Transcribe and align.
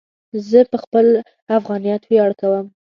زه 0.49 0.59
په 0.71 0.77
خپل 0.83 1.05
افغانیت 1.57 2.01
ویاړ 2.05 2.31
کوم. 2.41 2.65